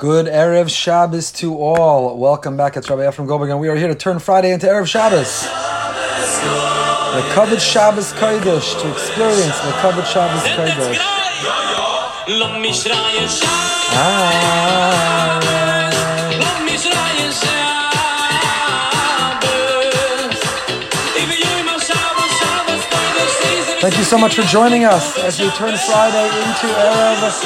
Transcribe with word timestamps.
Good 0.00 0.24
Erev 0.24 0.70
Shabbos 0.70 1.30
to 1.32 1.58
all. 1.58 2.16
Welcome 2.16 2.56
back. 2.56 2.74
It's 2.78 2.88
Rabbi 2.88 3.02
Efrem 3.02 3.26
Goldberg, 3.26 3.50
and 3.50 3.60
we 3.60 3.68
are 3.68 3.76
here 3.76 3.88
to 3.88 3.94
turn 3.94 4.18
Friday 4.18 4.50
into 4.50 4.66
Erev 4.66 4.86
Shabbos. 4.86 5.42
The 7.12 7.20
covered 7.34 7.60
Shabbos 7.60 8.10
Kodesh, 8.14 8.80
to 8.80 8.90
experience 8.90 9.60
the 9.60 9.72
covered 9.82 10.06
Shabbos 10.06 10.42
Kodesh. 10.56 10.96
Ah, 13.92 15.40
Thank 23.82 23.98
you 23.98 24.04
so 24.04 24.16
much 24.16 24.34
for 24.34 24.42
joining 24.44 24.86
us 24.86 25.18
as 25.18 25.38
we 25.38 25.50
turn 25.50 25.76
Friday 25.76 26.24
into 26.24 26.68
Erev 26.68 27.44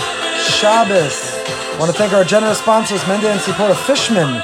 Shabbos. 0.61 1.54
I 1.75 1.77
want 1.77 1.91
to 1.91 1.99
thank 1.99 2.13
our 2.13 2.23
generous 2.23 2.61
sponsors, 2.61 3.03
Mende 3.03 3.25
and 3.25 3.41
Sipora 3.41 3.75
Fishman, 3.75 4.41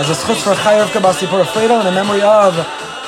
as 0.00 0.10
a 0.10 0.16
schutz 0.16 0.42
for 0.42 0.52
Chayav 0.66 0.86
Kabas 0.88 1.22
Sipora 1.22 1.44
Fredo, 1.44 1.78
in 1.78 1.94
memory 1.94 2.20
of 2.22 2.56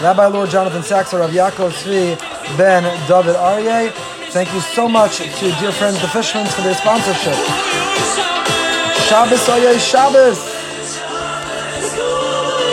Rabbi 0.00 0.26
Lord 0.26 0.48
Jonathan 0.48 0.84
Sacks, 0.84 1.12
Rav 1.12 1.30
Yaakov 1.30 1.72
Tzvi 1.72 2.16
Ben 2.56 2.84
David 3.08 3.34
Aryeh. 3.34 3.90
Thank 4.30 4.54
you 4.54 4.60
so 4.60 4.88
much 4.88 5.18
to 5.18 5.50
dear 5.58 5.72
friends 5.72 6.00
the 6.00 6.06
Fishmans 6.06 6.54
for 6.54 6.62
their 6.62 6.76
sponsorship. 6.76 7.34
Shabbos 9.10 9.42
Oyeh 9.50 9.80
Shabbos. 9.82 10.38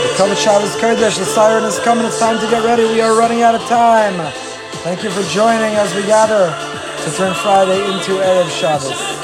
The 0.06 0.14
covered 0.18 0.38
Shabbos 0.38 0.76
Kodesh, 0.76 1.18
the 1.18 1.26
siren 1.26 1.64
is 1.64 1.80
coming. 1.80 2.06
It's 2.06 2.20
time 2.20 2.40
to 2.40 2.48
get 2.52 2.64
ready. 2.64 2.84
We 2.84 3.02
are 3.02 3.18
running 3.18 3.42
out 3.42 3.56
of 3.56 3.62
time. 3.62 4.32
Thank 4.86 5.04
you 5.04 5.10
for 5.10 5.24
joining 5.34 5.74
as 5.82 5.96
we 5.96 6.04
gather 6.04 6.54
to 7.04 7.18
turn 7.18 7.34
Friday 7.34 7.82
into 7.92 8.22
Erev 8.22 8.52
Shabbos. 8.52 9.21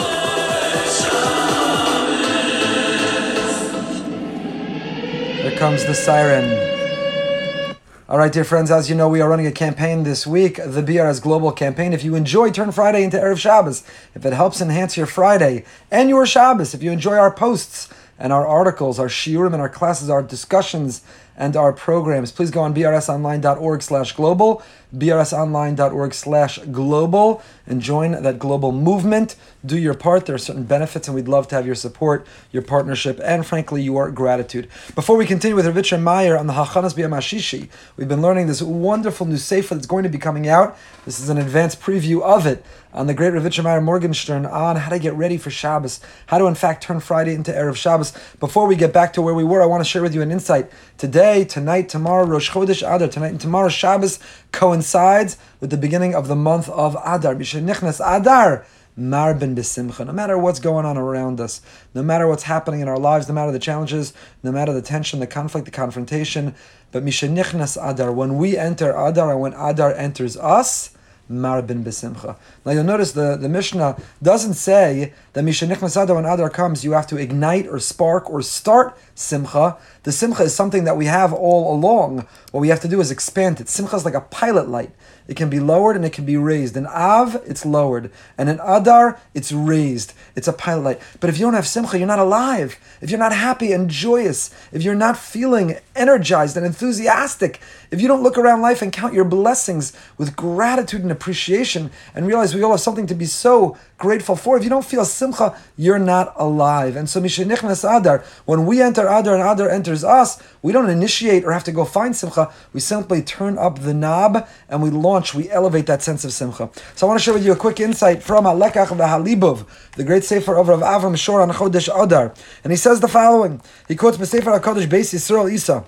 Here 5.48 5.58
comes 5.58 5.86
the 5.86 5.94
siren. 5.94 7.74
All 8.10 8.18
right, 8.18 8.34
dear 8.34 8.44
friends, 8.44 8.70
as 8.70 8.90
you 8.90 8.96
know, 8.98 9.08
we 9.08 9.22
are 9.22 9.30
running 9.30 9.48
a 9.48 9.52
campaign 9.54 10.04
this 10.04 10.28
week, 10.28 10.58
the 10.58 10.84
BRS 10.84 11.22
Global 11.22 11.54
Campaign. 11.54 11.94
If 11.94 12.04
you 12.04 12.16
enjoy 12.16 12.52
Turn 12.52 12.74
Friday 12.74 13.02
into 13.02 13.16
Erev 13.16 13.38
Shabbos, 13.38 13.86
if 14.14 14.26
it 14.26 14.34
helps 14.34 14.60
enhance 14.60 14.98
your 14.98 15.06
Friday 15.06 15.64
and 15.90 16.10
your 16.10 16.26
Shabbos, 16.26 16.74
if 16.74 16.84
you 16.84 16.92
enjoy 16.92 17.16
our 17.16 17.32
posts 17.32 17.88
and 18.20 18.34
our 18.34 18.46
articles, 18.46 19.00
our 19.00 19.08
shiurim 19.08 19.54
and 19.54 19.62
our 19.62 19.70
classes, 19.70 20.10
our 20.10 20.22
discussions 20.22 21.02
and 21.38 21.56
our 21.56 21.72
programs, 21.72 22.32
please 22.32 22.52
go 22.52 22.62
on 22.62 22.74
brsonline.org 22.74 23.82
slash 23.82 24.14
global 24.14 24.64
brsonline.org 24.96 26.14
slash 26.14 26.60
global 26.60 27.42
and 27.66 27.82
join 27.82 28.12
that 28.12 28.40
global 28.40 28.72
movement. 28.72 29.36
Do 29.66 29.78
your 29.78 29.94
part. 29.94 30.26
There 30.26 30.36
are 30.36 30.40
certain 30.40 30.64
benefits, 30.64 31.08
and 31.08 31.16
we'd 31.16 31.28
love 31.28 31.48
to 31.50 31.56
have 31.56 31.66
your 31.66 31.76
support, 31.76 32.26
your 32.52 32.62
partnership, 32.62 33.20
and 33.24 33.46
frankly, 33.46 33.82
your 33.82 34.10
gratitude. 34.12 34.70
Before 34.96 35.18
we 35.18 35.26
continue 35.26 35.56
with 35.56 35.66
Rav 35.66 35.76
Yitzchak 35.76 36.02
Meir 36.02 36.38
on 36.38 36.48
the 36.48 36.54
Hachanas 36.54 36.94
B'Yamashishi, 36.94 37.68
we've 37.98 38.08
been 38.08 38.22
learning 38.22 38.48
this 38.48 38.62
wonderful 38.62 39.26
new 39.26 39.38
sefer 39.38 39.76
that's 39.76 39.88
going 39.88 40.04
to 40.04 40.10
be 40.10 40.18
coming 40.18 40.48
out. 40.48 40.78
This 41.04 41.20
is 41.20 41.28
an 41.28 41.38
advanced 41.38 41.82
preview 41.82 42.22
of 42.22 42.46
it 42.46 42.66
on 42.94 43.08
the 43.08 43.14
great 43.14 43.34
Rav 43.34 43.44
Yitzchak 43.44 43.64
Meir 43.64 43.82
Morgenstern 43.82 44.46
on 44.46 44.78
how 44.78 44.90
to 44.90 45.00
get 45.00 45.14
ready 45.14 45.38
for 45.38 45.50
Shabbos, 45.50 46.00
how 46.28 46.38
to 46.38 46.46
in 46.46 46.56
fact 46.56 46.84
turn 46.84 47.02
Friday 47.02 47.34
into 47.34 47.52
Erev 47.52 47.76
Shabbos. 47.76 48.14
Before 48.40 48.68
we 48.68 48.78
get 48.78 48.94
back 48.94 49.12
to 49.14 49.22
where 49.22 49.34
we 49.34 49.44
were, 49.44 49.62
I 49.62 49.66
want 49.66 49.84
to 49.84 49.90
share 49.90 50.02
with 50.02 50.16
you 50.16 50.22
an 50.22 50.32
insight. 50.32 50.72
Today, 50.98 51.27
tonight, 51.28 51.90
tomorrow, 51.90 52.26
Rosh 52.26 52.52
Chodesh 52.52 52.82
Adar, 52.82 53.10
tonight 53.10 53.32
and 53.32 53.42
tomorrow, 53.42 53.68
Shabbos 53.68 54.18
coincides 54.54 55.38
with 55.60 55.70
the 55.70 55.78
beginning 55.78 56.16
of 56.16 56.30
the 56.30 56.36
month 56.36 56.70
of 56.70 56.96
Adar. 57.04 57.36
Mishenichnas 57.36 58.00
Adar. 58.00 58.66
Marbin 58.98 59.54
besimcha. 59.54 60.06
No 60.06 60.14
matter 60.14 60.38
what's 60.38 60.60
going 60.60 60.86
on 60.86 60.98
around 60.98 61.40
us, 61.40 61.62
no 61.94 62.02
matter 62.02 62.28
what's 62.28 62.44
happening 62.44 62.80
in 62.80 62.88
our 62.88 62.98
lives, 62.98 63.28
no 63.28 63.34
matter 63.34 63.52
the 63.52 63.60
challenges, 63.60 64.14
no 64.42 64.52
matter 64.52 64.74
the 64.74 64.82
tension, 64.82 65.20
the 65.20 65.28
conflict, 65.28 65.66
the 65.66 65.72
confrontation, 65.72 66.56
but 66.92 67.04
mishenichnas 67.06 67.78
adar. 67.78 68.12
When 68.12 68.38
we 68.38 68.58
enter 68.58 68.92
adar, 68.98 69.34
and 69.34 69.42
when 69.42 69.54
adar 69.54 69.94
enters 69.94 70.38
us, 70.38 70.97
marbin 71.30 71.84
besimcha. 71.84 72.38
Now 72.66 72.72
you'll 72.72 72.84
notice 72.84 73.12
the, 73.12 73.36
the 73.36 73.50
Mishnah 73.50 73.98
doesn't 74.22 74.54
say 74.54 75.14
that 75.34 75.44
mishenichnas 75.44 76.02
adar 76.02 76.16
when 76.16 76.26
adar 76.26 76.50
comes, 76.50 76.84
you 76.84 76.92
have 76.94 77.08
to 77.08 77.18
ignite 77.18 77.68
or 77.68 77.80
spark 77.80 78.30
or 78.30 78.42
start 78.42 78.98
simcha. 79.16 79.78
The 80.04 80.12
simcha 80.12 80.44
is 80.44 80.56
something 80.56 80.84
that 80.86 80.98
we 80.98 81.06
have 81.06 81.34
all 81.34 81.74
along. 81.76 82.28
What 82.52 82.62
we 82.62 82.70
have 82.70 82.82
to 82.82 82.88
do 82.88 83.02
is 83.02 83.12
expand 83.12 83.60
it. 83.60 83.70
Simcha 83.70 83.96
is 83.96 84.06
like 84.06 84.14
a 84.14 84.22
pilot 84.22 84.70
light. 84.70 84.92
It 85.28 85.36
can 85.36 85.50
be 85.50 85.60
lowered 85.60 85.96
and 85.96 86.06
it 86.06 86.14
can 86.14 86.26
be 86.26 86.38
raised. 86.38 86.78
In 86.78 86.88
Av, 86.88 87.42
it's 87.46 87.66
lowered. 87.66 88.12
And 88.38 88.50
in 88.50 88.60
Adar, 88.62 89.20
it's 89.34 89.52
raised. 89.52 90.14
It's 90.36 90.48
a 90.48 90.54
pilot 90.54 90.82
light. 90.82 91.02
But 91.20 91.30
if 91.30 91.38
you 91.38 91.46
don't 91.46 91.54
have 91.54 91.68
Simcha, 91.68 91.98
you're 91.98 92.08
not 92.08 92.20
alive. 92.20 92.78
If 93.02 93.10
you're 93.10 93.20
not 93.20 93.34
happy 93.34 93.72
and 93.72 93.90
joyous, 93.90 94.54
if 94.72 94.84
you're 94.84 94.96
not 94.96 95.18
feeling 95.18 95.78
energized 95.96 96.56
and 96.56 96.66
enthusiastic, 96.66 97.60
if 97.90 98.02
you 98.02 98.08
don't 98.08 98.24
look 98.24 98.38
around 98.38 98.62
life 98.62 98.82
and 98.82 98.92
count 98.92 99.14
your 99.14 99.26
blessings 99.26 99.94
with 100.18 100.36
gratitude 100.36 101.02
and 101.02 101.12
appreciation 101.12 101.92
and 102.14 102.28
realize 102.28 102.54
we 102.54 102.64
all 102.64 102.72
have 102.72 102.82
something 102.82 103.08
to 103.08 103.16
be 103.16 103.26
so 103.26 103.78
grateful 103.98 104.36
for, 104.36 104.58
if 104.58 104.64
you 104.64 104.70
don't 104.70 104.86
feel 104.86 105.06
Simcha, 105.06 105.58
you're 105.78 106.00
not 106.00 106.34
alive. 106.36 106.96
And 106.96 107.10
so, 107.10 107.22
Mishenichnas 107.22 107.84
Adar, 107.84 108.24
when 108.46 108.66
we 108.66 108.82
enter 108.82 109.08
Adar 109.08 109.36
and 109.36 109.44
Adar 109.44 109.70
enters 109.70 110.04
us, 110.04 110.42
we 110.62 110.74
don't 110.74 110.90
initiate 110.90 111.46
or 111.46 111.52
have 111.52 111.64
to 111.64 111.72
go 111.72 111.86
find 111.86 112.16
Simcha. 112.16 112.52
We 112.74 112.80
simply 112.80 113.22
turn 113.22 113.58
up 113.58 113.80
the 113.80 113.94
knob 113.94 114.48
and 114.70 114.84
we 114.84 114.90
launch, 114.90 115.17
we 115.34 115.50
elevate 115.50 115.86
that 115.88 116.02
sense 116.02 116.24
of 116.24 116.32
Simcha. 116.32 116.70
So 116.96 117.06
I 117.06 117.10
want 117.10 117.20
to 117.20 117.24
share 117.24 117.34
with 117.34 117.46
you 117.46 117.52
a 117.52 117.56
quick 117.56 117.80
insight 117.80 118.24
from 118.24 118.46
Halekach 118.46 118.88
V'Halibuv, 118.88 119.66
the 119.96 120.04
great 120.04 120.24
Sefer 120.24 120.56
of 120.56 120.68
Rav 120.68 120.82
Avram 120.82 121.18
Schorr 121.18 121.42
on 121.42 121.50
Chodesh 121.52 121.90
Adar. 122.04 122.34
And 122.64 122.72
he 122.72 122.78
says 122.78 123.00
the 123.00 123.08
following. 123.08 123.62
He 123.88 123.96
quotes 123.96 124.18
Besefer 124.18 124.60
HaKodesh 124.60 124.88
Beis 124.88 125.14
Yisrael 125.14 125.52
Isa. 125.52 125.86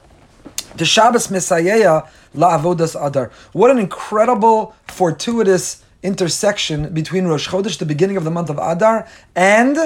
The 0.75 0.85
Shabbos 0.85 1.31
Messiah 1.31 2.03
La'avodas 2.35 2.95
Adar. 2.95 3.31
What 3.53 3.71
an 3.71 3.79
incredible, 3.79 4.75
fortuitous 4.87 5.83
intersection 6.03 6.93
between 6.93 7.25
Rosh 7.25 7.49
Chodesh, 7.49 7.77
the 7.77 7.85
beginning 7.85 8.17
of 8.17 8.23
the 8.23 8.31
month 8.31 8.49
of 8.49 8.57
Adar, 8.57 9.07
and 9.35 9.77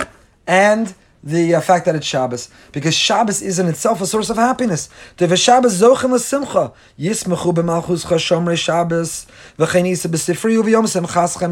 and 0.45 0.93
the 1.23 1.55
uh, 1.55 1.61
fact 1.61 1.85
that 1.85 1.95
it's 1.95 2.05
Shabbos, 2.05 2.49
because 2.71 2.93
Shabbos 2.93 3.41
is 3.41 3.57
in 3.57 3.67
itself 3.67 4.01
a 4.01 4.07
source 4.07 4.29
of 4.29 4.35
happiness. 4.37 4.89
Shabbos 5.17 5.81
yismechu 5.81 7.53
b'malchus 7.53 8.57
Shabbos 8.57 9.25
b'sifri 9.57 10.61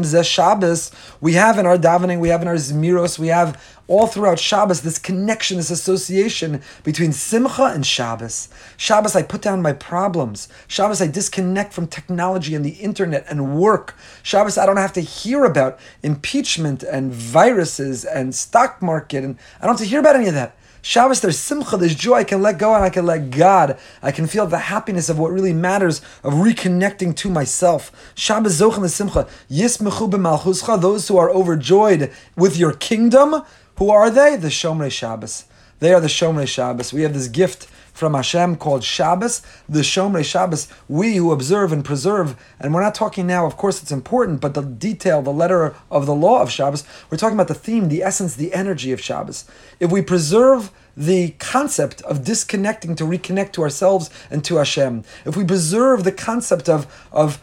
zeh 0.02 0.24
Shabbos. 0.24 0.90
We 1.20 1.32
have 1.34 1.58
in 1.58 1.66
our 1.66 1.78
davening, 1.78 2.20
we 2.20 2.28
have 2.28 2.42
in 2.42 2.48
our 2.48 2.54
zmiros, 2.54 3.18
we 3.18 3.28
have 3.28 3.58
all 3.92 4.06
throughout 4.06 4.38
Shabbos 4.38 4.80
this 4.80 4.98
connection, 4.98 5.58
this 5.58 5.70
association 5.70 6.62
between 6.82 7.12
Simcha 7.12 7.64
and 7.64 7.84
Shabbos. 7.84 8.48
Shabbos, 8.78 9.14
I 9.14 9.22
put 9.22 9.42
down 9.42 9.60
my 9.60 9.74
problems. 9.74 10.48
Shabbos, 10.66 11.02
I 11.02 11.08
disconnect 11.08 11.74
from 11.74 11.86
technology 11.86 12.54
and 12.54 12.64
the 12.64 12.70
internet 12.70 13.26
and 13.28 13.54
work. 13.54 13.94
Shabbos, 14.22 14.56
I 14.56 14.64
don't 14.64 14.78
have 14.78 14.94
to 14.94 15.02
hear 15.02 15.44
about 15.44 15.78
impeachment 16.02 16.82
and 16.82 17.12
viruses 17.12 18.06
and 18.06 18.34
stock 18.34 18.80
market, 18.80 19.24
and 19.24 19.36
I 19.60 19.66
don't 19.66 19.74
have 19.76 19.84
to 19.84 19.90
hear 19.90 20.00
about 20.00 20.16
any 20.16 20.28
of 20.28 20.34
that. 20.34 20.56
Shabbos, 20.84 21.20
there's 21.20 21.38
simcha, 21.38 21.76
there's 21.76 21.94
joy. 21.94 22.14
I 22.14 22.24
can 22.24 22.42
let 22.42 22.58
go 22.58 22.74
and 22.74 22.82
I 22.82 22.90
can 22.90 23.06
let 23.06 23.30
God. 23.30 23.78
I 24.02 24.10
can 24.10 24.26
feel 24.26 24.46
the 24.46 24.58
happiness 24.58 25.08
of 25.08 25.16
what 25.16 25.30
really 25.30 25.52
matters, 25.52 26.00
of 26.24 26.32
reconnecting 26.32 27.14
to 27.16 27.30
myself. 27.30 27.92
Shabbos 28.16 28.58
zochen 28.58 28.88
simcha. 28.88 29.28
Yismechu 29.48 30.10
b'malchuscha, 30.10 30.80
those 30.80 31.06
who 31.06 31.18
are 31.18 31.30
overjoyed 31.30 32.10
with 32.36 32.56
your 32.56 32.72
kingdom. 32.72 33.42
Who 33.76 33.90
are 33.90 34.10
they? 34.10 34.36
The 34.36 34.48
Shomrei 34.48 34.90
Shabbos. 34.90 35.44
They 35.80 35.92
are 35.92 36.00
the 36.00 36.06
Shomrei 36.08 36.46
Shabbos. 36.46 36.92
We 36.92 37.02
have 37.02 37.14
this 37.14 37.28
gift 37.28 37.68
from 37.92 38.14
Hashem 38.14 38.56
called 38.56 38.82
Shabbos, 38.82 39.42
the 39.68 39.80
Shomrei 39.80 40.24
Shabbos, 40.24 40.68
we 40.88 41.16
who 41.16 41.30
observe 41.30 41.72
and 41.72 41.84
preserve. 41.84 42.36
And 42.58 42.72
we're 42.72 42.82
not 42.82 42.94
talking 42.94 43.26
now, 43.26 43.46
of 43.46 43.56
course, 43.56 43.82
it's 43.82 43.92
important, 43.92 44.40
but 44.40 44.54
the 44.54 44.62
detail, 44.62 45.22
the 45.22 45.32
letter 45.32 45.74
of 45.90 46.06
the 46.06 46.14
law 46.14 46.40
of 46.40 46.50
Shabbos, 46.50 46.84
we're 47.10 47.18
talking 47.18 47.36
about 47.36 47.48
the 47.48 47.54
theme, 47.54 47.88
the 47.88 48.02
essence, 48.02 48.34
the 48.34 48.54
energy 48.54 48.92
of 48.92 49.00
Shabbos. 49.00 49.44
If 49.78 49.92
we 49.92 50.02
preserve 50.02 50.70
the 50.96 51.30
concept 51.38 52.02
of 52.02 52.24
disconnecting 52.24 52.96
to 52.96 53.04
reconnect 53.04 53.52
to 53.52 53.62
ourselves 53.62 54.10
and 54.30 54.44
to 54.44 54.56
Hashem, 54.56 55.04
if 55.26 55.36
we 55.36 55.44
preserve 55.44 56.04
the 56.04 56.12
concept 56.12 56.68
of, 56.68 57.08
of 57.12 57.40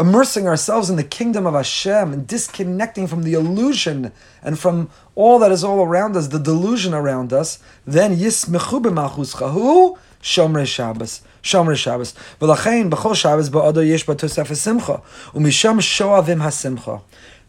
immersing 0.00 0.48
ourselves 0.48 0.88
in 0.88 0.96
the 0.96 1.04
kingdom 1.04 1.46
of 1.46 1.52
Hashem 1.52 2.12
and 2.12 2.26
disconnecting 2.26 3.06
from 3.06 3.22
the 3.22 3.34
illusion 3.34 4.12
and 4.42 4.58
from 4.58 4.88
all 5.14 5.38
that 5.38 5.52
is 5.52 5.62
all 5.62 5.82
around 5.82 6.16
us, 6.16 6.28
the 6.28 6.38
delusion 6.38 6.94
around 6.94 7.32
us, 7.34 7.58
then 7.86 8.16
yismechu 8.16 8.82
b'malchuscha 8.82 9.52
hu 9.52 9.98
shomrei 10.22 10.66
Shabbos. 10.66 11.20
Shomrei 11.42 11.76
Shabbos. 11.76 12.14
V'lachein 12.40 12.90
b'chol 12.90 13.14
Shabbos 13.14 13.50
ba'ado 13.50 13.86
yesh 13.86 14.06
b'tosef 14.06 14.56
simcha 14.56 15.02
u'misham 15.34 15.78
shoavim 15.80 16.40
hasimcha. 16.40 17.02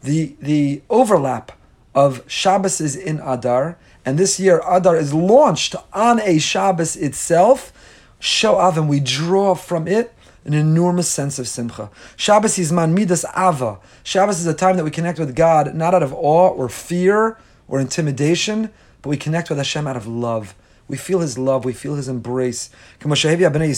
The 0.04 0.36
the 0.42 0.82
overlap 0.90 1.54
of 1.96 2.22
Shabbos 2.28 2.82
is 2.82 2.96
in 2.98 3.20
Adar, 3.20 3.78
and 4.06 4.18
this 4.18 4.40
year 4.40 4.62
Adar 4.68 4.98
is 4.98 5.14
launched 5.14 5.76
on 5.94 6.20
a 6.20 6.38
Shabbos 6.38 6.98
itself. 6.98 7.72
Shoavim, 8.20 8.88
we 8.88 9.00
draw 9.00 9.56
from 9.56 9.88
it 9.88 10.14
an 10.46 10.54
enormous 10.54 11.08
sense 11.08 11.38
of 11.40 11.48
simcha. 11.48 11.90
Shabbos 12.16 12.58
is 12.58 12.72
man 12.72 12.94
midas 12.94 13.26
ava. 13.38 13.80
Shabbos 14.04 14.40
is 14.40 14.48
a 14.48 14.54
time 14.54 14.78
that 14.78 14.84
we 14.84 14.92
connect 14.92 15.20
with 15.20 15.36
God 15.36 15.76
not 15.76 15.94
out 15.94 16.04
of 16.04 16.14
awe 16.14 16.50
or 16.50 16.70
fear 16.70 17.38
or 17.68 17.80
intimidation, 17.80 18.72
but 19.02 19.10
we 19.10 19.18
connect 19.18 19.50
with 19.50 19.58
Hashem 19.58 19.88
out 19.88 19.98
of 19.98 20.08
love. 20.08 20.56
We 20.88 20.98
feel 20.98 21.20
His 21.22 21.38
love. 21.38 21.64
We 21.64 21.72
feel 21.72 21.96
His 21.96 22.10
embrace. 22.10 22.70
The 23.00 23.08
Heilige 23.08 23.54
Bnei 23.56 23.70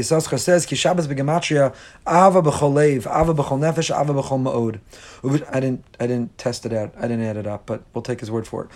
Yisachar 0.00 0.38
says, 0.40 0.66
"Ki 0.66 0.74
Shabbos 0.74 1.06
begematria 1.06 1.72
ava 2.04 2.42
b'chol 2.42 2.72
leiv, 2.72 3.06
ava 3.06 3.32
b'chol 3.32 3.60
nefesh, 3.60 3.96
ava 3.96 4.12
b'chol 4.12 4.42
ma'od." 4.42 4.80
I 5.54 5.60
didn't, 5.60 5.84
I 6.00 6.08
didn't 6.08 6.36
test 6.38 6.66
it 6.66 6.72
out. 6.72 6.92
I 6.98 7.02
didn't 7.02 7.22
add 7.22 7.36
it 7.36 7.46
up, 7.46 7.66
but 7.66 7.82
we'll 7.94 8.02
take 8.02 8.18
his 8.18 8.32
word 8.32 8.48
for 8.48 8.64
it. 8.64 8.70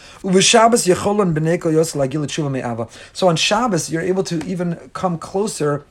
So 3.12 3.28
on 3.28 3.36
Shabbos, 3.36 3.90
you're 3.90 4.02
able 4.02 4.22
to 4.22 4.46
even 4.46 4.90
come 4.92 5.18
closer. 5.18 5.84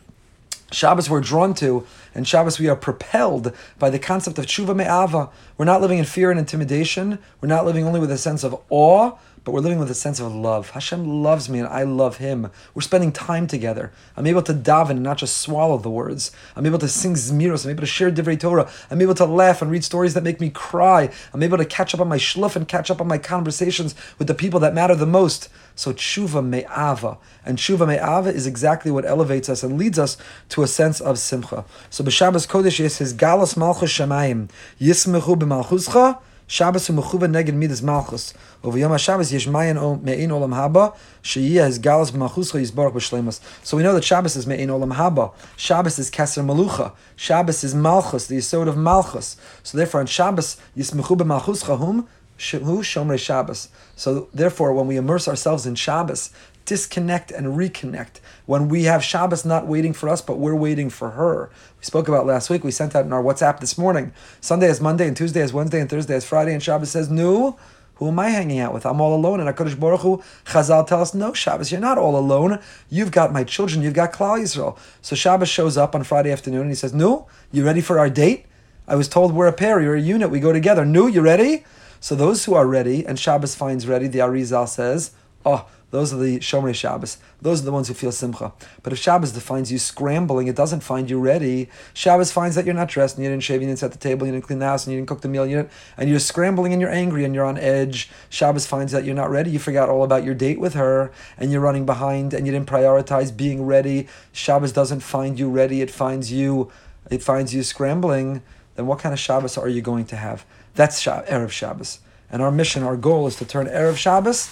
Shabbos 0.72 1.10
we're 1.10 1.22
drawn 1.22 1.54
to, 1.56 1.86
and 2.14 2.28
Shabbos 2.28 2.60
we 2.60 2.68
are 2.68 2.76
propelled 2.76 3.54
by 3.78 3.90
the 3.90 4.00
concept 4.00 4.38
of 4.38 4.46
tshuva 4.46 4.76
me'ava. 4.76 5.30
We're 5.58 5.66
not 5.66 5.82
living 5.82 5.98
in 5.98 6.06
fear 6.06 6.30
and 6.32 6.40
intimidation. 6.40 7.20
We're 7.42 7.48
not 7.48 7.66
living 7.66 7.86
only 7.86 8.00
with 8.00 8.12
a 8.12 8.18
sense 8.18 8.44
of 8.44 8.60
awe, 8.70 9.18
but 9.44 9.52
we're 9.52 9.60
living 9.62 9.80
with 9.80 9.90
a 9.90 9.96
sense 9.96 10.20
of 10.20 10.34
love. 10.34 10.72
Hashem 10.72 11.24
loves 11.24 11.50
me 11.50 11.60
and 11.60 11.68
I 11.68 11.84
love 11.84 12.18
Him. 12.18 12.52
We're 12.74 12.82
spending 12.82 13.12
time 13.12 13.48
together. 13.48 13.92
I'm 14.18 14.28
able 14.28 14.42
to 14.44 14.54
daven 14.54 14.92
and 14.92 15.04
not 15.04 15.18
just 15.18 15.38
swallow 15.38 15.78
the 15.78 15.90
words. 15.90 16.32
I'm 16.56 16.66
able 16.66 16.80
to 16.80 16.88
sing 16.88 17.14
zmiros. 17.14 17.66
I'm 17.66 17.72
able 17.72 17.82
to 17.82 17.88
share 17.88 18.12
divrei 18.12 18.40
Torah. 18.40 18.70
I'm 18.92 19.02
able 19.02 19.16
to 19.16 19.26
laugh 19.26 19.62
and 19.62 19.72
read 19.72 19.84
stories 19.84 20.14
that 20.14 20.24
make 20.24 20.40
me 20.40 20.50
cry. 20.50 21.10
I'm 21.34 21.44
able 21.44 21.58
to 21.58 21.66
catch 21.66 21.94
up 21.94 22.02
on 22.02 22.08
my 22.08 22.18
shluf 22.18 22.56
and 22.56 22.68
catch 22.68 22.92
up 22.92 23.02
on 23.02 23.08
my 23.08 23.18
conversations 23.18 23.96
with 24.18 24.28
the 24.28 24.34
people 24.34 24.60
that 24.62 24.74
matter 24.74 24.96
the 24.96 25.06
most. 25.06 25.50
So 25.76 25.94
tshuva 25.94 26.46
me'ava. 26.46 27.18
And 27.46 27.58
tshuva 27.58 27.88
me'ava 27.88 28.30
is 28.30 28.46
exactly 28.46 28.92
what 28.92 29.06
elevates 29.06 29.50
us 29.50 29.64
and 29.64 29.78
leads 29.78 29.98
us 29.98 30.18
to 30.50 30.64
a 30.64 30.68
sense 30.68 31.00
of 31.00 31.18
simcha. 31.18 31.66
So 31.90 32.04
b'Shabbos 32.04 32.48
Kodesh 32.48 32.80
is 32.80 32.98
his 32.98 33.14
galas 33.14 33.56
malchus 33.56 33.92
shamayim. 33.92 34.50
Yismechu 34.80 35.38
b'malchuscha. 35.38 36.20
Shabbos 36.50 36.90
u'mechuva 36.90 37.30
neged 37.30 37.54
midas 37.54 37.84
malchus. 37.84 38.34
Over 38.64 38.80
Yom 38.80 38.92
HaShabbos 38.92 39.32
yesh 39.32 39.46
mayan 39.46 39.76
me'in 40.04 40.32
olam 40.32 40.52
haba 40.52 40.96
sheyiyah 41.22 41.68
his 41.68 41.78
galas 41.78 42.10
b'malchuscha 42.10 42.60
yisbarach 42.60 42.92
b'shleimus. 42.92 43.40
So 43.64 43.78
we 43.78 43.84
know 43.84 43.94
that 43.94 44.04
Shabbos 44.04 44.36
is 44.36 44.48
me'in 44.48 44.70
olam 44.70 44.96
haba. 44.96 45.32
Shabbos 45.58 46.00
is 46.00 46.10
keser 46.10 46.44
malucha. 46.44 46.94
Shabbos 47.16 47.64
is 47.64 47.76
malchus, 47.76 48.26
the 48.26 48.38
yisod 48.38 48.68
of 48.68 48.76
malchus. 48.76 49.38
So 49.62 49.78
therefore 49.78 50.00
on 50.00 50.08
Shabbos 50.08 50.58
yismechu 50.76 51.16
b'malchuscha 51.16 51.78
hum 51.78 52.08
who 52.40 52.80
Shomrei 52.80 53.20
Shabbos. 53.20 53.70
So 53.96 54.30
therefore, 54.34 54.74
when 54.74 54.88
we 54.88 54.96
immerse 54.96 55.28
ourselves 55.28 55.66
in 55.66 55.76
Shabbos, 55.76 56.32
disconnect 56.70 57.32
and 57.32 57.48
reconnect. 57.58 58.20
When 58.46 58.70
we 58.70 58.84
have 58.84 59.04
Shabbos 59.04 59.44
not 59.44 59.66
waiting 59.66 59.92
for 59.92 60.08
us, 60.08 60.22
but 60.22 60.38
we're 60.38 60.54
waiting 60.54 60.92
for 60.92 61.10
her. 61.10 61.50
We 61.80 61.84
spoke 61.84 62.08
about 62.08 62.28
last 62.28 62.52
week. 62.52 62.64
We 62.64 62.70
sent 62.70 62.96
out 62.96 63.06
in 63.06 63.12
our 63.12 63.24
WhatsApp 63.24 63.60
this 63.60 63.76
morning. 63.76 64.14
Sunday 64.40 64.68
is 64.68 64.80
Monday, 64.80 65.08
and 65.08 65.18
Tuesday 65.18 65.42
is 65.42 65.52
Wednesday, 65.52 65.82
and 65.82 65.90
Thursday 65.90 66.16
is 66.16 66.26
Friday, 66.26 66.54
and 66.54 66.62
Shabbos 66.62 66.92
says, 66.92 67.10
"No." 67.10 67.58
Who 67.96 68.08
am 68.08 68.20
I 68.20 68.30
hanging 68.30 68.60
out 68.60 68.74
with? 68.74 68.86
I'm 68.86 69.02
all 69.02 69.14
alone. 69.14 69.42
And 69.42 69.50
HaKadosh 69.50 69.78
Baruch 69.78 70.00
Hu, 70.00 70.24
Chazal 70.46 70.88
tell 70.88 71.02
us, 71.02 71.14
no, 71.14 71.34
Shabbos, 71.34 71.70
you're 71.70 71.82
not 71.82 71.98
all 71.98 72.16
alone. 72.18 72.60
You've 72.90 73.12
got 73.12 73.34
my 73.34 73.44
children. 73.44 73.82
You've 73.82 73.94
got 73.94 74.14
Klal 74.14 74.40
Yisrael. 74.40 74.78
So 75.02 75.18
Shabbos 75.18 75.50
shows 75.50 75.76
up 75.76 75.94
on 75.94 76.06
Friday 76.06 76.32
afternoon 76.32 76.62
and 76.62 76.70
he 76.70 76.76
says, 76.76 76.94
no, 76.94 77.28
you 77.52 77.66
ready 77.66 77.82
for 77.82 78.00
our 78.00 78.10
date? 78.10 78.46
I 78.88 78.96
was 78.96 79.10
told 79.10 79.34
we're 79.34 79.48
a 79.48 79.52
pair. 79.52 79.82
You're 79.82 79.98
a 79.98 80.02
unit. 80.02 80.30
We 80.30 80.40
go 80.40 80.54
together. 80.54 80.86
No, 80.86 81.08
you 81.08 81.20
ready? 81.20 81.66
So 82.00 82.16
those 82.16 82.46
who 82.46 82.54
are 82.54 82.66
ready, 82.66 83.06
and 83.06 83.20
Shabbos 83.20 83.56
finds 83.56 83.86
ready, 83.86 84.08
the 84.08 84.20
Arizal 84.20 84.70
says, 84.70 85.12
oh, 85.46 85.68
those 85.92 86.14
are 86.14 86.18
the 86.18 86.40
Shomrei 86.40 86.76
Shabbos. 86.76 87.18
Those 87.42 87.62
are 87.62 87.66
the 87.66 87.72
ones 87.72 87.88
who 87.88 87.94
feel 87.94 88.12
simcha. 88.12 88.54
But 88.84 88.94
if 88.94 89.00
Shabbos 89.00 89.32
defines 89.32 89.72
you 89.72 89.80
scrambling, 89.80 90.48
it 90.48 90.56
doesn't 90.56 90.82
find 90.82 91.10
you 91.10 91.20
ready. 91.20 91.70
Shabbos 91.94 92.32
finds 92.32 92.56
that 92.56 92.66
you're 92.66 92.76
not 92.76 92.90
dressed 92.90 93.16
and 93.16 93.24
you 93.24 93.30
didn't 93.32 93.44
shave, 93.44 93.62
you 93.62 93.68
didn't 93.68 93.80
set 93.80 93.92
the 93.92 93.98
table, 93.98 94.28
you 94.28 94.34
didn't 94.34 94.46
clean 94.46 94.60
the 94.60 94.66
house, 94.66 94.86
and 94.86 94.94
you 94.94 95.00
didn't 95.00 95.10
cook 95.10 95.22
the 95.22 95.28
meal, 95.28 95.48
you 95.48 95.58
didn't, 95.58 95.72
and 95.98 96.10
you're 96.10 96.20
scrambling 96.20 96.74
and 96.74 96.82
you're 96.82 96.92
angry 96.92 97.26
and 97.26 97.34
you're 97.34 97.46
on 97.46 97.58
edge. 97.58 98.10
Shabbos 98.30 98.68
finds 98.68 98.92
that 98.92 99.04
you're 99.04 99.16
not 99.16 99.32
ready. 99.32 99.50
You 99.50 99.60
forgot 99.60 99.90
all 99.90 100.04
about 100.04 100.24
your 100.24 100.36
date 100.36 100.60
with 100.60 100.76
her 100.76 101.12
and 101.38 101.52
you're 101.52 101.62
running 101.62 101.86
behind 101.86 102.34
and 102.34 102.46
you 102.46 102.52
didn't 102.52 102.70
prioritize 102.70 103.36
being 103.36 103.66
ready. 103.66 104.08
Shabbos 104.32 104.72
doesn't 104.72 105.00
find 105.00 105.40
you 105.40 105.50
ready. 105.50 105.82
It 105.82 105.90
finds 105.90 106.32
you, 106.32 106.72
it 107.10 107.24
finds 107.24 107.54
you 107.56 107.64
scrambling. 107.64 108.44
Then 108.76 108.86
what 108.86 109.00
kind 109.00 109.14
of 109.14 109.20
Shabbos 109.20 109.58
are 109.58 109.68
you 109.68 109.82
going 109.82 110.06
to 110.06 110.16
have? 110.16 110.46
That's 110.76 111.04
Erev 111.04 111.50
Shabbos. 111.50 112.00
And 112.32 112.42
our 112.42 112.52
mission, 112.52 112.84
our 112.84 112.96
goal 112.96 113.26
is 113.28 113.36
to 113.38 113.46
turn 113.46 113.66
Erev 113.66 113.98
Shabbos, 113.98 114.50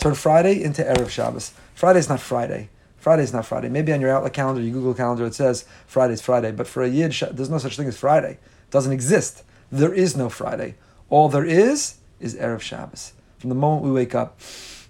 turn 0.00 0.14
Friday 0.14 0.62
into 0.62 0.82
Erev 0.82 1.10
Shabbos. 1.10 1.52
Friday's 1.74 2.08
not 2.08 2.20
Friday. 2.20 2.70
Friday's 2.96 3.34
not 3.34 3.44
Friday. 3.44 3.68
Maybe 3.68 3.92
on 3.92 4.00
your 4.00 4.10
Outlook 4.10 4.32
calendar, 4.32 4.62
your 4.62 4.72
Google 4.72 4.94
calendar, 4.94 5.26
it 5.26 5.34
says 5.34 5.66
Friday's 5.86 6.22
Friday. 6.22 6.52
But 6.52 6.66
for 6.66 6.82
a 6.82 6.88
Yid, 6.88 7.12
there's 7.32 7.50
no 7.50 7.58
such 7.58 7.76
thing 7.76 7.86
as 7.86 7.98
Friday. 7.98 8.32
It 8.32 8.70
doesn't 8.70 8.92
exist. 8.92 9.44
There 9.70 9.92
is 9.92 10.16
no 10.16 10.30
Friday. 10.30 10.74
All 11.10 11.28
there 11.28 11.44
is 11.44 11.98
is 12.18 12.34
Erev 12.34 12.62
Shabbos. 12.62 13.12
From 13.38 13.50
the 13.50 13.54
moment 13.54 13.84
we 13.84 13.92
wake 13.92 14.14
up, 14.14 14.38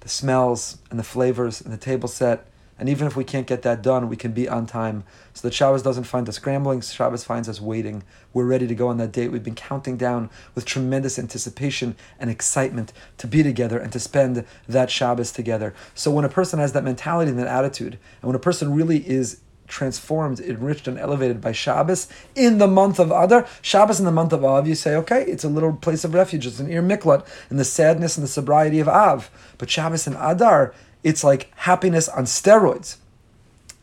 the 0.01 0.09
smells 0.09 0.79
and 0.91 0.99
the 0.99 1.05
flavors 1.05 1.61
and 1.61 1.73
the 1.73 1.79
table 1.79 2.09
set 2.09 2.47
and 2.81 2.89
even 2.89 3.07
if 3.07 3.15
we 3.15 3.25
can't 3.25 3.47
get 3.47 3.61
that 3.63 3.83
done, 3.83 4.09
we 4.09 4.17
can 4.17 4.33
be 4.33 4.49
on 4.49 4.67
time. 4.67 5.05
So 5.35 5.47
that 5.47 5.55
Shabbos 5.55 5.83
doesn't 5.83 6.05
find 6.05 6.27
us 6.29 6.37
scrambling, 6.37 6.81
Shabbos 6.81 7.23
finds 7.23 7.47
us 7.47 7.61
waiting. 7.61 8.03
We're 8.33 8.47
ready 8.47 8.67
to 8.67 8.75
go 8.75 8.89
on 8.89 8.97
that 8.97 9.13
date. 9.13 9.31
We've 9.31 9.45
been 9.45 9.55
counting 9.55 9.99
down 9.99 10.31
with 10.55 10.65
tremendous 10.65 11.19
anticipation 11.19 11.95
and 12.19 12.31
excitement 12.31 12.95
to 13.19 13.27
be 13.27 13.43
together 13.43 13.79
and 13.79 13.93
to 13.93 14.01
spend 14.01 14.47
that 14.67 14.91
Shabbos 14.91 15.31
together. 15.31 15.75
So 15.95 16.11
when 16.11 16.25
a 16.25 16.31
person 16.31 16.59
has 16.59 16.73
that 16.73 16.83
mentality 16.83 17.31
and 17.31 17.39
that 17.39 17.47
attitude, 17.47 17.99
and 18.23 18.29
when 18.29 18.37
a 18.37 18.41
person 18.41 18.75
really 18.75 19.07
is 19.09 19.43
transformed, 19.71 20.41
enriched, 20.41 20.89
and 20.89 20.99
elevated 20.99 21.41
by 21.41 21.53
Shabbos 21.53 22.09
in 22.35 22.59
the 22.59 22.67
month 22.67 22.99
of 22.99 23.11
Adar. 23.11 23.47
Shabbos 23.63 24.01
in 24.01 24.05
the 24.05 24.13
month 24.13 24.33
of 24.33 24.45
Av, 24.45 24.67
you 24.67 24.75
say, 24.75 24.97
okay, 24.97 25.23
it's 25.23 25.45
a 25.45 25.49
little 25.49 25.73
place 25.73 26.05
of 26.05 26.13
refuge. 26.13 26.47
It's 26.47 26.61
an 26.61 26.71
Ir 26.71 26.83
Miklat 26.83 27.27
in 27.51 27.57
the 27.57 27.65
sadness 27.65 28.17
and 28.17 28.25
the 28.25 28.29
sobriety 28.29 28.81
of 28.81 28.89
Av. 28.89 29.31
But 29.57 29.71
Shabbos 29.71 30.07
in 30.07 30.15
Adar, 30.15 30.75
it's 31.03 31.25
like 31.25 31.51
happiness 31.57 32.09
on 32.09 32.25
steroids. 32.25 32.97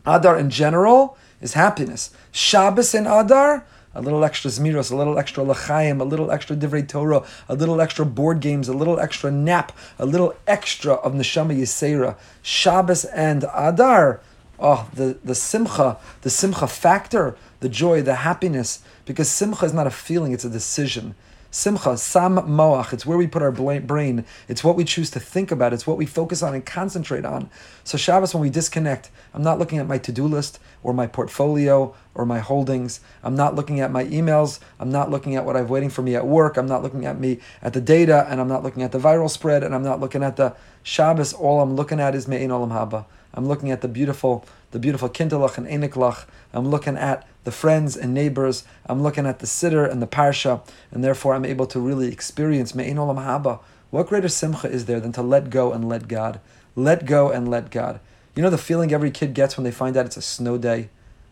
Adar 0.05 0.37
in 0.37 0.49
general 0.49 1.17
is 1.41 1.53
happiness. 1.53 2.11
Shabbos 2.31 2.93
in 2.93 3.05
Adar, 3.07 3.65
a 3.93 4.01
little 4.01 4.23
extra 4.23 4.51
zmiros, 4.51 4.91
a 4.91 4.95
little 4.95 5.17
extra 5.17 5.43
lachaim, 5.43 5.99
a 5.99 6.03
little 6.03 6.31
extra 6.31 6.55
divrei 6.55 6.87
Torah, 6.87 7.23
a 7.49 7.55
little 7.55 7.81
extra 7.81 8.05
board 8.05 8.39
games, 8.39 8.69
a 8.69 8.73
little 8.73 8.99
extra 8.99 9.31
nap, 9.31 9.71
a 9.97 10.05
little 10.05 10.35
extra 10.45 10.93
of 10.93 11.13
neshama 11.13 11.57
yisera. 11.57 12.15
Shabbos 12.41 13.05
and 13.05 13.45
Adar, 13.53 14.21
oh, 14.59 14.87
the, 14.93 15.17
the 15.23 15.35
simcha, 15.35 15.97
the 16.21 16.29
simcha 16.29 16.67
factor, 16.67 17.35
the 17.59 17.69
joy, 17.69 18.01
the 18.01 18.15
happiness, 18.15 18.81
because 19.05 19.29
simcha 19.29 19.65
is 19.65 19.73
not 19.73 19.87
a 19.87 19.91
feeling, 19.91 20.31
it's 20.31 20.45
a 20.45 20.49
decision. 20.49 21.15
Simcha, 21.57 21.97
Sam 21.97 22.35
Moach, 22.35 22.93
it's 22.93 23.03
where 23.03 23.17
we 23.17 23.25
put 23.25 23.41
our 23.41 23.51
brain. 23.51 24.25
It's 24.47 24.63
what 24.63 24.75
we 24.75 24.83
choose 24.83 25.09
to 25.09 25.19
think 25.19 25.49
about. 25.49 25.73
It's 25.73 25.87
what 25.87 25.97
we 25.97 26.05
focus 26.05 26.43
on 26.43 26.53
and 26.53 26.63
concentrate 26.63 27.25
on. 27.25 27.49
So 27.83 27.97
Shabbos, 27.97 28.35
when 28.35 28.41
we 28.41 28.51
disconnect, 28.51 29.09
I'm 29.33 29.41
not 29.41 29.57
looking 29.57 29.79
at 29.79 29.87
my 29.87 29.97
to-do 29.97 30.27
list 30.27 30.59
or 30.83 30.93
my 30.93 31.07
portfolio 31.07 31.95
or 32.13 32.27
my 32.27 32.37
holdings. 32.37 32.99
I'm 33.23 33.35
not 33.35 33.55
looking 33.55 33.79
at 33.79 33.89
my 33.91 34.05
emails. 34.05 34.59
I'm 34.79 34.91
not 34.91 35.09
looking 35.09 35.35
at 35.35 35.45
what 35.45 35.55
I've 35.55 35.71
waiting 35.71 35.89
for 35.89 36.03
me 36.03 36.15
at 36.15 36.27
work. 36.27 36.57
I'm 36.57 36.67
not 36.67 36.83
looking 36.83 37.07
at 37.07 37.19
me 37.19 37.39
at 37.63 37.73
the 37.73 37.81
data, 37.81 38.27
and 38.29 38.39
I'm 38.39 38.47
not 38.47 38.61
looking 38.61 38.83
at 38.83 38.91
the 38.91 38.99
viral 38.99 39.27
spread, 39.27 39.63
and 39.63 39.73
I'm 39.73 39.83
not 39.83 39.99
looking 39.99 40.21
at 40.21 40.35
the 40.35 40.55
Shabbos. 40.83 41.33
All 41.33 41.59
I'm 41.59 41.75
looking 41.75 41.99
at 41.99 42.13
is 42.13 42.27
Me'in 42.27 42.51
Olam 42.51 42.69
Haba. 42.69 43.05
I'm 43.33 43.47
looking 43.47 43.71
at 43.71 43.81
the 43.81 43.87
beautiful, 43.87 44.45
the 44.69 44.79
beautiful 44.79 45.09
Kintalach 45.09 45.57
and 45.57 45.65
Eniklach. 45.65 46.25
I'm 46.53 46.67
looking 46.67 46.97
at 46.97 47.27
the 47.47 47.51
friends 47.53 47.95
and 47.95 48.13
neighbors. 48.13 48.65
I'm 48.87 49.01
looking 49.01 49.25
at 49.25 49.39
the 49.39 49.47
sitter 49.47 49.85
and 49.85 50.01
the 50.01 50.05
Parsha, 50.05 50.67
and 50.91 51.01
therefore 51.01 51.33
I'm 51.33 51.45
able 51.45 51.65
to 51.67 51.79
really 51.79 52.11
experience 52.11 52.75
Me'in 52.75 52.97
Olam 52.97 53.23
Haba. 53.23 53.61
What 53.89 54.07
greater 54.07 54.27
simcha 54.27 54.69
is 54.69 54.85
there 54.85 54.99
than 54.99 55.13
to 55.13 55.21
let 55.21 55.49
go 55.49 55.71
and 55.71 55.87
let 55.87 56.09
God? 56.09 56.41
Let 56.75 57.05
go 57.05 57.31
and 57.31 57.49
let 57.49 57.71
God. 57.71 58.01
You 58.35 58.43
know 58.43 58.49
the 58.49 58.57
feeling 58.57 58.91
every 58.91 59.11
kid 59.11 59.33
gets 59.33 59.55
when 59.55 59.63
they 59.63 59.71
find 59.71 59.95
out 59.95 60.05
it's 60.05 60.17
a 60.17 60.21
snow 60.21 60.57
day, 60.57 60.89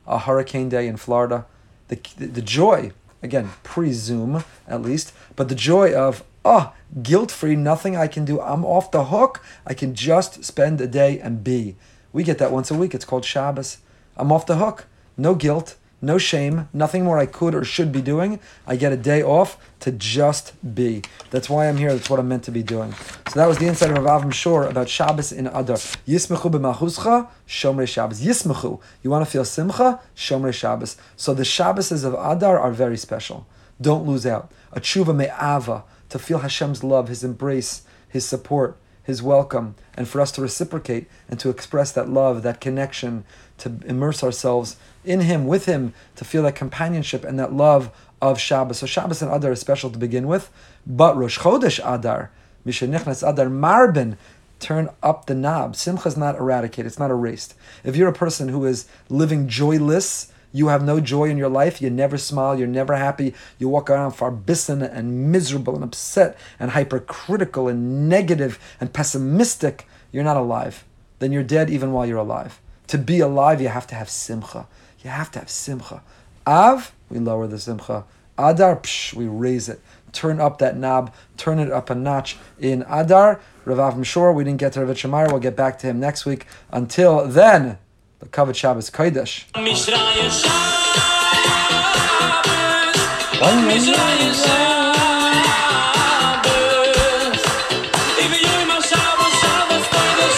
a 0.08 0.20
hurricane 0.20 0.70
day 0.70 0.88
in 0.88 0.96
Florida? 0.96 1.48
The, 1.90 2.00
the, 2.16 2.42
joy, 2.42 2.94
again, 3.22 3.50
pre 3.64 3.92
Zoom 3.92 4.46
at 4.70 4.82
least, 4.82 5.12
but 5.36 5.50
the 5.50 5.54
joy 5.54 5.94
of, 5.94 6.24
ah, 6.46 6.72
oh, 6.72 7.02
guilt 7.04 7.30
free, 7.30 7.58
nothing 7.58 7.98
I 7.98 8.08
can 8.08 8.24
do. 8.24 8.40
I'm 8.40 8.64
off 8.64 8.90
the 8.90 9.04
hook. 9.04 9.44
I 9.68 9.74
can 9.74 9.94
just 9.94 10.46
spend 10.46 10.80
a 10.80 10.88
day 10.88 11.20
and 11.20 11.44
be. 11.44 11.76
We 12.14 12.24
get 12.24 12.38
that 12.38 12.54
once 12.54 12.72
a 12.72 12.76
week. 12.76 12.96
It's 12.96 13.04
called 13.04 13.26
Shabbos. 13.26 13.80
I'm 14.16 14.32
off 14.32 14.46
the 14.46 14.56
hook. 14.56 14.86
No 15.18 15.36
guilt 15.36 15.76
no 16.06 16.18
shame, 16.18 16.70
nothing 16.72 17.04
more 17.04 17.18
I 17.18 17.26
could 17.26 17.56
or 17.56 17.64
should 17.64 17.92
be 17.92 18.02
doing. 18.02 18.40
I 18.68 18.76
get 18.76 18.94
a 18.94 18.98
day 18.98 19.24
off 19.24 19.58
to 19.82 19.92
just 19.92 20.54
be. 20.76 21.02
That's 21.32 21.50
why 21.50 21.68
I'm 21.68 21.78
here. 21.78 21.94
That's 21.94 22.10
what 22.10 22.20
I'm 22.20 22.28
meant 22.28 22.44
to 22.44 22.52
be 22.52 22.64
doing. 22.64 22.94
So 23.30 23.40
that 23.40 23.48
was 23.48 23.58
the 23.58 23.66
insight 23.66 23.92
of 23.92 23.98
Avram 23.98 24.32
Schorr 24.32 24.70
about 24.70 24.88
Shabbos 24.88 25.32
in 25.32 25.48
Adar. 25.48 25.78
Yismechu 26.08 26.52
b'malchuscha, 26.52 27.28
Shomrei 27.48 27.88
Shabbos. 27.88 28.22
Yismechu. 28.22 28.80
You 29.02 29.10
want 29.10 29.26
to 29.26 29.32
feel 29.32 29.44
simcha? 29.44 30.00
Shomrei 30.16 30.54
Shabbos. 30.54 30.98
So 31.18 31.34
the 31.34 31.44
Shabboses 31.44 32.06
of 32.06 32.14
Adar 32.14 32.60
are 32.60 32.72
very 32.72 32.98
special. 32.98 33.48
Don't 33.82 34.06
lose 34.06 34.26
out. 34.26 34.52
A 34.72 34.80
tshuva 34.80 35.16
me'ava, 35.16 35.84
to 36.10 36.20
feel 36.20 36.40
Hashem's 36.40 36.84
love, 36.84 37.08
His 37.08 37.24
embrace, 37.24 37.82
His 38.08 38.26
support, 38.26 38.78
His 39.06 39.22
welcome, 39.22 39.76
and 39.94 40.08
for 40.08 40.20
us 40.20 40.32
to 40.34 40.42
reciprocate 40.42 41.08
and 41.30 41.40
to 41.40 41.50
express 41.50 41.92
that 41.92 42.10
love, 42.10 42.42
that 42.42 42.60
connection, 42.60 43.24
to 43.60 43.78
immerse 43.86 44.24
ourselves 44.24 44.78
in 45.04 45.22
Him, 45.22 45.46
with 45.46 45.66
Him, 45.66 45.94
to 46.16 46.26
feel 46.26 46.44
that 46.44 46.56
companionship 46.56 47.24
and 47.24 47.40
that 47.40 47.54
love 47.54 47.92
of 48.22 48.40
Shabbos. 48.40 48.80
So 48.80 48.88
Shabbos 48.88 49.22
and 49.22 49.32
Adar 49.32 49.52
is 49.52 49.60
special 49.60 49.92
to 49.92 50.00
begin 50.00 50.28
with, 50.28 50.50
but 50.88 51.16
Rosh 51.16 51.40
Chodesh 51.40 51.80
Adar, 51.86 52.32
Mishenichnas 52.66 53.28
Adar 53.28 53.48
Marbin, 53.48 54.18
turn 54.60 54.90
up 55.04 55.28
the 55.28 55.36
knob. 55.36 55.76
Simcha 55.76 56.08
is 56.08 56.18
not 56.18 56.36
eradicated, 56.36 56.88
it's 56.88 57.00
not 57.00 57.12
erased. 57.12 57.54
If 57.84 57.96
you're 57.96 58.10
a 58.10 58.14
person 58.14 58.50
who 58.50 58.66
is 58.66 58.88
living 59.10 59.48
joyless, 59.48 60.32
you 60.56 60.70
have 60.70 60.84
no 60.84 61.02
joy 61.02 61.26
in 61.26 61.38
your 61.38 61.50
life, 61.50 61.82
you 61.82 61.90
never 61.90 62.18
smile, 62.18 62.58
you're 62.58 62.68
never 62.68 62.96
happy, 62.96 63.34
you 63.60 63.68
walk 63.68 63.90
around 63.90 64.12
farbissen 64.12 64.82
and 64.82 65.30
miserable 65.30 65.76
and 65.76 65.84
upset 65.84 66.38
and 66.58 66.72
hypercritical 66.72 67.68
and 67.68 68.08
negative 68.08 68.58
and 68.80 68.94
pessimistic, 68.94 69.86
you're 70.14 70.24
not 70.24 70.38
alive. 70.38 70.86
Then 71.20 71.34
you're 71.34 71.44
dead 71.44 71.70
even 71.70 71.92
while 71.92 72.06
you're 72.06 72.18
alive. 72.18 72.62
To 72.88 72.98
be 72.98 73.20
alive, 73.20 73.60
you 73.60 73.68
have 73.68 73.86
to 73.88 73.96
have 73.96 74.10
simcha. 74.10 74.68
You 75.04 75.10
have 75.10 75.30
to 75.32 75.40
have 75.40 75.50
simcha. 75.50 76.02
Av, 76.48 76.94
we 77.10 77.20
lower 77.20 77.48
the 77.48 77.60
simcha. 77.60 78.06
Adar, 78.38 78.78
psh, 78.78 79.14
we 79.14 79.28
raise 79.28 79.68
it. 79.68 79.82
Turn 80.14 80.40
up 80.40 80.60
that 80.60 80.78
knob, 80.78 81.14
turn 81.36 81.60
it 81.60 81.70
up 81.70 81.90
a 81.90 81.96
notch 81.96 82.38
in 82.58 82.86
Adar. 82.88 83.42
Rav 83.66 83.78
Avram 83.78 84.06
Schorr, 84.06 84.32
we 84.34 84.46
didn't 84.46 84.60
get 84.60 84.72
to 84.74 84.86
Rav 84.86 84.96
Shemar, 84.96 85.30
we'll 85.30 85.42
get 85.42 85.58
back 85.58 85.80
to 85.80 85.88
him 85.88 86.00
next 86.00 86.26
week. 86.26 86.46
Until 86.72 87.28
then, 87.28 87.78
the 88.26 88.32
Kavod 88.32 88.56
Shabbos 88.56 88.90
Kodesh. 88.90 89.46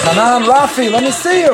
Hanan 0.04 0.44
Rafi, 0.44 0.92
let 0.92 1.04
me 1.04 1.12
see 1.12 1.42
you. 1.42 1.54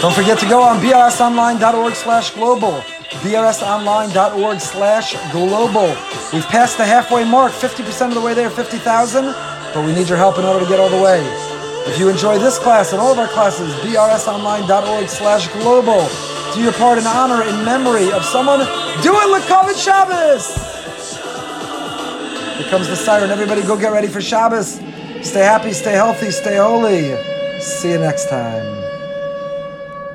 Don't 0.00 0.14
forget 0.14 0.38
to 0.40 0.48
go 0.48 0.62
on 0.62 0.80
brsonline.org 0.80 1.94
slash 1.94 2.30
global. 2.32 2.82
brsonline.org 3.22 4.60
slash 4.60 5.16
global. 5.32 5.88
We've 6.32 6.46
passed 6.46 6.76
the 6.76 6.84
halfway 6.84 7.24
mark, 7.24 7.52
50% 7.52 8.08
of 8.08 8.14
the 8.14 8.20
way 8.20 8.34
there, 8.34 8.50
50,000, 8.50 9.24
but 9.72 9.86
we 9.86 9.94
need 9.94 10.08
your 10.08 10.18
help 10.18 10.38
in 10.38 10.44
order 10.44 10.60
to 10.60 10.68
get 10.68 10.80
all 10.80 10.90
the 10.90 11.02
way. 11.02 11.20
If 11.86 11.98
you 11.98 12.08
enjoy 12.08 12.38
this 12.38 12.58
class 12.58 12.92
and 12.92 13.00
all 13.00 13.12
of 13.12 13.18
our 13.18 13.28
classes, 13.28 13.74
brsonline.org 13.76 15.08
slash 15.08 15.48
global. 15.54 16.08
Do 16.54 16.62
your 16.62 16.72
part 16.74 16.98
in 16.98 17.06
honor, 17.06 17.42
in 17.42 17.64
memory 17.64 18.12
of 18.12 18.24
someone 18.24 18.58
Do 18.58 19.02
doing 19.02 19.28
Lakavit 19.32 19.82
Shabbos. 19.82 20.54
Here 22.58 22.68
comes 22.68 22.88
the 22.88 22.96
siren. 22.96 23.30
Everybody 23.30 23.62
go 23.62 23.76
get 23.76 23.90
ready 23.90 24.08
for 24.08 24.20
Shabbos. 24.20 24.74
Stay 25.22 25.40
happy, 25.40 25.72
stay 25.72 25.92
healthy, 25.92 26.30
stay 26.30 26.56
holy. 26.56 27.16
See 27.60 27.92
you 27.92 27.98
next 27.98 28.28
time. 28.28 28.81